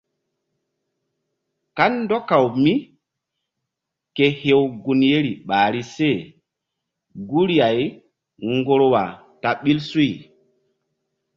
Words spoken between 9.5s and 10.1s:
ɓil suy.